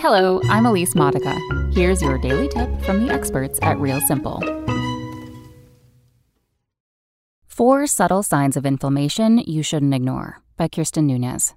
Hello, 0.00 0.40
I'm 0.48 0.64
Elise 0.64 0.94
Modica. 0.94 1.36
Here's 1.72 2.00
your 2.00 2.18
daily 2.18 2.46
tip 2.46 2.70
from 2.82 3.04
the 3.04 3.12
experts 3.12 3.58
at 3.62 3.80
Real 3.80 4.00
Simple. 4.02 4.40
Four 7.48 7.88
subtle 7.88 8.22
signs 8.22 8.56
of 8.56 8.64
inflammation 8.64 9.38
you 9.38 9.64
shouldn't 9.64 9.92
ignore 9.92 10.40
by 10.56 10.68
Kirsten 10.68 11.08
Nunez. 11.08 11.54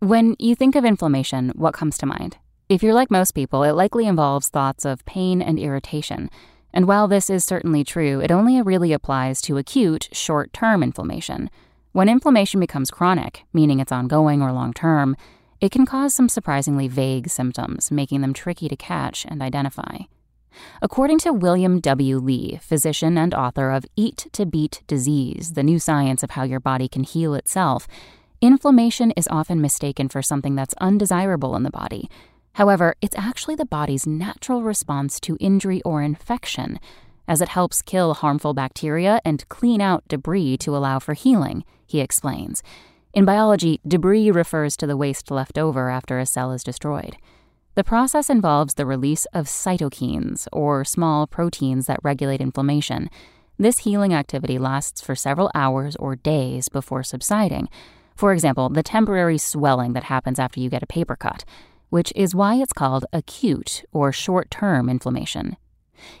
When 0.00 0.36
you 0.38 0.54
think 0.54 0.76
of 0.76 0.84
inflammation, 0.84 1.50
what 1.54 1.72
comes 1.72 1.96
to 1.98 2.06
mind? 2.06 2.36
If 2.68 2.82
you're 2.82 2.92
like 2.92 3.10
most 3.10 3.32
people, 3.32 3.62
it 3.62 3.72
likely 3.72 4.06
involves 4.06 4.48
thoughts 4.48 4.84
of 4.84 5.02
pain 5.06 5.40
and 5.40 5.58
irritation. 5.58 6.28
And 6.74 6.86
while 6.86 7.08
this 7.08 7.30
is 7.30 7.42
certainly 7.42 7.84
true, 7.84 8.20
it 8.20 8.30
only 8.30 8.60
really 8.60 8.92
applies 8.92 9.40
to 9.42 9.56
acute, 9.56 10.10
short 10.12 10.52
term 10.52 10.82
inflammation. 10.82 11.48
When 11.92 12.10
inflammation 12.10 12.60
becomes 12.60 12.90
chronic, 12.90 13.44
meaning 13.54 13.80
it's 13.80 13.92
ongoing 13.92 14.42
or 14.42 14.52
long 14.52 14.74
term, 14.74 15.16
it 15.62 15.70
can 15.70 15.86
cause 15.86 16.12
some 16.12 16.28
surprisingly 16.28 16.88
vague 16.88 17.30
symptoms, 17.30 17.92
making 17.92 18.20
them 18.20 18.34
tricky 18.34 18.68
to 18.68 18.74
catch 18.74 19.24
and 19.24 19.40
identify. 19.40 19.98
According 20.82 21.18
to 21.20 21.32
William 21.32 21.78
W. 21.78 22.18
Li, 22.18 22.58
physician 22.60 23.16
and 23.16 23.32
author 23.32 23.70
of 23.70 23.86
Eat 23.94 24.26
to 24.32 24.44
Beat 24.44 24.82
Disease 24.88 25.52
The 25.52 25.62
New 25.62 25.78
Science 25.78 26.24
of 26.24 26.32
How 26.32 26.42
Your 26.42 26.58
Body 26.58 26.88
Can 26.88 27.04
Heal 27.04 27.34
Itself, 27.34 27.86
inflammation 28.40 29.12
is 29.12 29.28
often 29.30 29.60
mistaken 29.60 30.08
for 30.08 30.20
something 30.20 30.56
that's 30.56 30.74
undesirable 30.80 31.54
in 31.54 31.62
the 31.62 31.70
body. 31.70 32.10
However, 32.54 32.96
it's 33.00 33.16
actually 33.16 33.54
the 33.54 33.64
body's 33.64 34.04
natural 34.04 34.64
response 34.64 35.20
to 35.20 35.38
injury 35.38 35.80
or 35.84 36.02
infection, 36.02 36.80
as 37.28 37.40
it 37.40 37.48
helps 37.48 37.82
kill 37.82 38.14
harmful 38.14 38.52
bacteria 38.52 39.20
and 39.24 39.48
clean 39.48 39.80
out 39.80 40.06
debris 40.08 40.56
to 40.58 40.76
allow 40.76 40.98
for 40.98 41.14
healing, 41.14 41.64
he 41.86 42.00
explains. 42.00 42.64
In 43.14 43.26
biology, 43.26 43.78
debris 43.86 44.30
refers 44.30 44.74
to 44.78 44.86
the 44.86 44.96
waste 44.96 45.30
left 45.30 45.58
over 45.58 45.90
after 45.90 46.18
a 46.18 46.24
cell 46.24 46.50
is 46.50 46.64
destroyed. 46.64 47.18
The 47.74 47.84
process 47.84 48.30
involves 48.30 48.74
the 48.74 48.86
release 48.86 49.26
of 49.34 49.46
cytokines, 49.46 50.48
or 50.50 50.82
small 50.82 51.26
proteins 51.26 51.86
that 51.86 52.00
regulate 52.02 52.40
inflammation. 52.40 53.10
This 53.58 53.80
healing 53.80 54.14
activity 54.14 54.58
lasts 54.58 55.02
for 55.02 55.14
several 55.14 55.50
hours 55.54 55.94
or 55.96 56.16
days 56.16 56.70
before 56.70 57.02
subsiding. 57.02 57.68
For 58.16 58.32
example, 58.32 58.70
the 58.70 58.82
temporary 58.82 59.36
swelling 59.36 59.92
that 59.92 60.04
happens 60.04 60.38
after 60.38 60.60
you 60.60 60.70
get 60.70 60.82
a 60.82 60.86
paper 60.86 61.16
cut, 61.16 61.44
which 61.90 62.14
is 62.16 62.34
why 62.34 62.54
it's 62.54 62.72
called 62.72 63.04
acute 63.12 63.84
or 63.92 64.10
short 64.10 64.50
term 64.50 64.88
inflammation. 64.88 65.58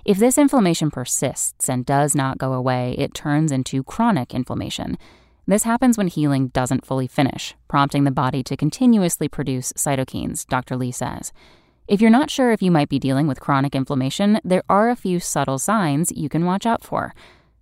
If 0.04 0.18
this 0.18 0.36
inflammation 0.36 0.90
persists 0.90 1.70
and 1.70 1.86
does 1.86 2.14
not 2.14 2.36
go 2.36 2.52
away, 2.52 2.94
it 2.98 3.14
turns 3.14 3.50
into 3.50 3.82
chronic 3.82 4.34
inflammation. 4.34 4.98
This 5.46 5.64
happens 5.64 5.98
when 5.98 6.06
healing 6.06 6.48
doesn't 6.48 6.86
fully 6.86 7.08
finish, 7.08 7.54
prompting 7.66 8.04
the 8.04 8.12
body 8.12 8.44
to 8.44 8.56
continuously 8.56 9.28
produce 9.28 9.72
cytokines, 9.72 10.46
Dr. 10.46 10.76
Li 10.76 10.92
says. 10.92 11.32
If 11.88 12.00
you're 12.00 12.10
not 12.10 12.30
sure 12.30 12.52
if 12.52 12.62
you 12.62 12.70
might 12.70 12.88
be 12.88 13.00
dealing 13.00 13.26
with 13.26 13.40
chronic 13.40 13.74
inflammation, 13.74 14.40
there 14.44 14.62
are 14.68 14.88
a 14.88 14.96
few 14.96 15.18
subtle 15.18 15.58
signs 15.58 16.12
you 16.12 16.28
can 16.28 16.44
watch 16.44 16.64
out 16.64 16.84
for. 16.84 17.12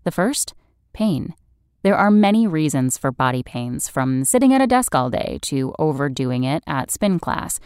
The 0.05 0.11
first, 0.11 0.53
pain. 0.93 1.35
There 1.83 1.97
are 1.97 2.11
many 2.11 2.47
reasons 2.47 2.99
for 2.99 3.11
body 3.11 3.43
pains, 3.43 3.89
from 3.89 4.27
sitting 4.27 4.53
at 4.53 4.61
a 4.61 4.67
desk 4.67 4.95
all 4.95 5.09
day 5.09 5.39
to 5.43 5.75
overdoing 5.79 6.45
it 6.45 6.63
at 6.67 6.91
spin 6.91 7.19
class. 7.19 7.59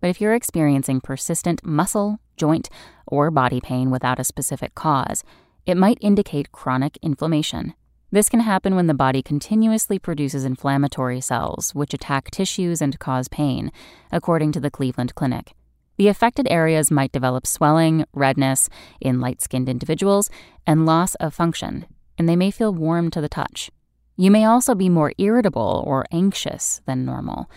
But 0.00 0.08
if 0.08 0.18
you're 0.18 0.34
experiencing 0.34 1.02
persistent 1.02 1.62
muscle, 1.62 2.20
joint, 2.38 2.70
or 3.06 3.30
body 3.30 3.60
pain 3.60 3.90
without 3.90 4.18
a 4.18 4.24
specific 4.24 4.74
cause, 4.74 5.24
it 5.66 5.76
might 5.76 5.98
indicate 6.00 6.52
chronic 6.52 6.96
inflammation. 7.02 7.74
This 8.10 8.30
can 8.30 8.40
happen 8.40 8.74
when 8.74 8.86
the 8.86 8.94
body 8.94 9.20
continuously 9.20 9.98
produces 9.98 10.44
inflammatory 10.44 11.20
cells, 11.20 11.74
which 11.74 11.92
attack 11.92 12.30
tissues 12.30 12.80
and 12.80 12.98
cause 12.98 13.28
pain, 13.28 13.70
according 14.10 14.52
to 14.52 14.60
the 14.60 14.70
Cleveland 14.70 15.14
Clinic. 15.14 15.52
The 15.98 16.08
affected 16.08 16.46
areas 16.48 16.90
might 16.90 17.12
develop 17.12 17.46
swelling, 17.46 18.06
redness 18.14 18.70
in 18.98 19.20
light 19.20 19.42
skinned 19.42 19.68
individuals, 19.68 20.30
and 20.66 20.86
loss 20.86 21.16
of 21.16 21.34
function, 21.34 21.84
and 22.16 22.26
they 22.26 22.36
may 22.36 22.50
feel 22.50 22.72
warm 22.72 23.10
to 23.10 23.20
the 23.20 23.28
touch. 23.28 23.70
You 24.16 24.30
may 24.30 24.46
also 24.46 24.74
be 24.74 24.88
more 24.88 25.12
irritable 25.18 25.84
or 25.86 26.06
anxious 26.10 26.80
than 26.86 27.04
normal. 27.04 27.50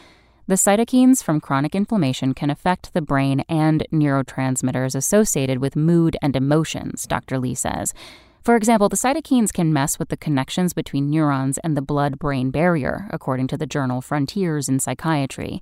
The 0.47 0.55
cytokines 0.55 1.23
from 1.23 1.39
chronic 1.39 1.75
inflammation 1.75 2.33
can 2.33 2.49
affect 2.49 2.93
the 2.93 3.01
brain 3.01 3.45
and 3.47 3.85
neurotransmitters 3.89 4.95
associated 4.95 5.59
with 5.59 5.77
mood 5.77 6.17
and 6.21 6.35
emotions, 6.35 7.07
Dr. 7.07 7.39
Li 7.39 7.55
says. 7.55 7.93
For 8.43 8.55
example, 8.55 8.89
the 8.89 8.97
cytokines 8.97 9.53
can 9.53 9.71
mess 9.71 9.99
with 9.99 10.09
the 10.09 10.17
connections 10.17 10.73
between 10.73 11.11
neurons 11.11 11.59
and 11.59 11.77
the 11.77 11.81
blood 11.81 12.17
brain 12.17 12.49
barrier, 12.49 13.07
according 13.11 13.47
to 13.49 13.57
the 13.57 13.67
journal 13.67 14.01
Frontiers 14.01 14.67
in 14.67 14.79
Psychiatry. 14.79 15.61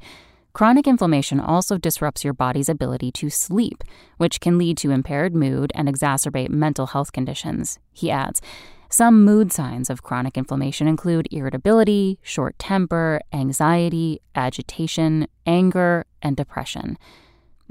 Chronic 0.54 0.88
inflammation 0.88 1.42
also 1.42 1.78
disrupts 1.78 2.24
your 2.24 2.34
body's 2.34 2.70
ability 2.70 3.12
to 3.12 3.30
sleep, 3.30 3.84
which 4.16 4.40
can 4.40 4.58
lead 4.58 4.78
to 4.78 4.92
impaired 4.92 5.36
mood 5.36 5.74
and 5.76 5.90
exacerbate 5.90 6.50
mental 6.50 6.88
health 6.88 7.12
conditions. 7.12 7.80
He 7.92 8.10
adds, 8.10 8.42
some 8.90 9.24
mood 9.24 9.52
signs 9.52 9.90
of 9.90 10.02
chronic 10.02 10.38
inflammation 10.38 10.88
include 10.88 11.28
irritability, 11.32 12.18
short 12.24 12.58
temper, 12.58 13.22
anxiety, 13.34 14.22
agitation, 14.36 15.28
anger, 15.46 16.06
and 16.22 16.36
depression. 16.36 16.98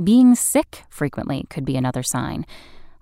Being 0.02 0.34
sick 0.36 0.84
frequently 0.88 1.44
could 1.50 1.64
be 1.64 1.76
another 1.76 2.04
sign. 2.04 2.46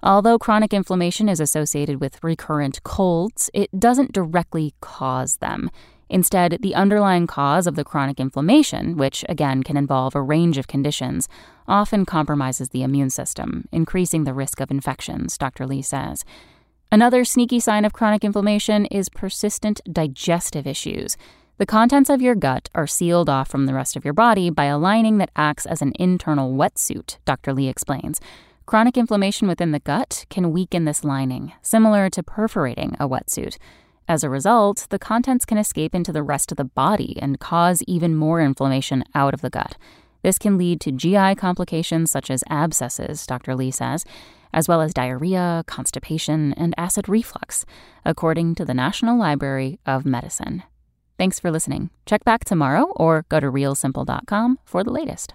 Although 0.02 0.38
chronic 0.38 0.72
inflammation 0.72 1.28
is 1.28 1.40
associated 1.40 2.00
with 2.00 2.22
recurrent 2.22 2.82
colds, 2.82 3.50
it 3.54 3.68
doesn't 3.78 4.12
directly 4.12 4.74
cause 4.80 5.38
them. 5.38 5.70
Instead, 6.08 6.58
the 6.60 6.74
underlying 6.74 7.26
cause 7.26 7.66
of 7.66 7.74
the 7.74 7.84
chronic 7.84 8.20
inflammation, 8.20 8.96
which 8.96 9.24
again 9.28 9.62
can 9.62 9.76
involve 9.76 10.14
a 10.14 10.22
range 10.22 10.56
of 10.56 10.68
conditions, 10.68 11.28
often 11.66 12.04
compromises 12.04 12.68
the 12.68 12.82
immune 12.82 13.10
system, 13.10 13.66
increasing 13.72 14.24
the 14.24 14.34
risk 14.34 14.60
of 14.60 14.70
infections, 14.70 15.36
Dr. 15.36 15.66
Li 15.66 15.82
says. 15.82 16.24
Another 16.92 17.24
sneaky 17.24 17.58
sign 17.58 17.84
of 17.84 17.92
chronic 17.92 18.22
inflammation 18.22 18.86
is 18.86 19.08
persistent 19.08 19.80
digestive 19.92 20.66
issues. 20.66 21.16
The 21.58 21.66
contents 21.66 22.10
of 22.10 22.22
your 22.22 22.34
gut 22.36 22.68
are 22.74 22.86
sealed 22.86 23.28
off 23.28 23.48
from 23.48 23.66
the 23.66 23.74
rest 23.74 23.96
of 23.96 24.04
your 24.04 24.14
body 24.14 24.50
by 24.50 24.66
a 24.66 24.78
lining 24.78 25.18
that 25.18 25.30
acts 25.34 25.66
as 25.66 25.82
an 25.82 25.92
internal 25.98 26.54
wetsuit, 26.54 27.16
Dr. 27.24 27.52
Li 27.52 27.66
explains. 27.66 28.20
Chronic 28.66 28.96
inflammation 28.96 29.46
within 29.46 29.70
the 29.70 29.78
gut 29.78 30.26
can 30.28 30.50
weaken 30.50 30.86
this 30.86 31.04
lining, 31.04 31.52
similar 31.62 32.10
to 32.10 32.20
perforating 32.20 32.96
a 32.98 33.08
wetsuit. 33.08 33.58
As 34.08 34.24
a 34.24 34.28
result, 34.28 34.88
the 34.90 34.98
contents 34.98 35.44
can 35.44 35.56
escape 35.56 35.94
into 35.94 36.12
the 36.12 36.24
rest 36.24 36.50
of 36.50 36.56
the 36.56 36.64
body 36.64 37.16
and 37.22 37.38
cause 37.38 37.84
even 37.86 38.16
more 38.16 38.40
inflammation 38.40 39.04
out 39.14 39.34
of 39.34 39.40
the 39.40 39.50
gut. 39.50 39.76
This 40.22 40.36
can 40.36 40.58
lead 40.58 40.80
to 40.80 40.90
GI 40.90 41.36
complications 41.36 42.10
such 42.10 42.28
as 42.28 42.42
abscesses, 42.50 43.24
Dr. 43.24 43.54
Li 43.54 43.70
says, 43.70 44.04
as 44.52 44.66
well 44.66 44.80
as 44.80 44.92
diarrhea, 44.92 45.62
constipation, 45.68 46.52
and 46.54 46.74
acid 46.76 47.08
reflux, 47.08 47.64
according 48.04 48.56
to 48.56 48.64
the 48.64 48.74
National 48.74 49.16
Library 49.16 49.78
of 49.86 50.04
Medicine. 50.04 50.64
Thanks 51.16 51.38
for 51.38 51.52
listening. 51.52 51.90
Check 52.04 52.24
back 52.24 52.44
tomorrow 52.44 52.92
or 52.96 53.26
go 53.28 53.38
to 53.38 53.46
realsimple.com 53.46 54.58
for 54.64 54.82
the 54.82 54.90
latest. 54.90 55.34